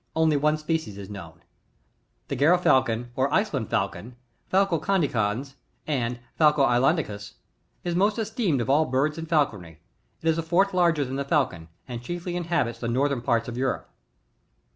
[0.15, 1.33] Only one species is known.
[2.27, 2.27] 36.
[2.29, 4.13] The Ger/afcoft^ or Iceland Fafcon,—
[4.51, 5.53] Faico rancHcans,
[5.85, 7.33] and Faico islandicusj—
[7.83, 9.77] is most esteemed of all birds in itlcon ry.
[10.23, 13.55] It is a fourth larger than the Falcon, and chiefly inhabits the northern parts of
[13.57, 13.91] Europe.